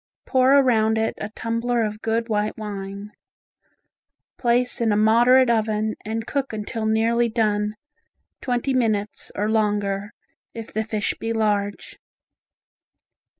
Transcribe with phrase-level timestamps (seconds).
[0.25, 3.11] Pour around it a tumbler of good white wine.
[4.39, 7.75] Place in a moderate oven and cook until nearly done,
[8.41, 10.09] twenty minutes or longer,
[10.55, 11.99] if the fish be large.